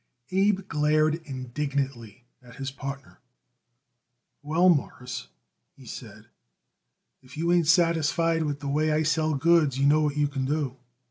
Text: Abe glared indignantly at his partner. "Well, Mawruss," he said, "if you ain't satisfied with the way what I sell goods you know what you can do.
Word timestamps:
Abe 0.31 0.67
glared 0.67 1.21
indignantly 1.25 2.25
at 2.41 2.55
his 2.55 2.71
partner. 2.71 3.19
"Well, 4.41 4.67
Mawruss," 4.67 5.27
he 5.77 5.85
said, 5.85 6.25
"if 7.21 7.37
you 7.37 7.51
ain't 7.51 7.67
satisfied 7.67 8.41
with 8.41 8.61
the 8.61 8.67
way 8.67 8.87
what 8.89 8.97
I 8.97 9.03
sell 9.03 9.35
goods 9.35 9.77
you 9.77 9.85
know 9.85 10.01
what 10.01 10.17
you 10.17 10.27
can 10.27 10.45
do. 10.45 10.77